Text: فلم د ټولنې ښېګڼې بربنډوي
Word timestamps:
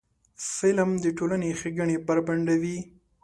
فلم 0.53 0.89
د 1.03 1.05
ټولنې 1.17 1.49
ښېګڼې 1.59 1.95
بربنډوي 2.07 2.77